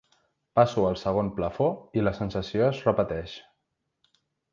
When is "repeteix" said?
2.89-3.37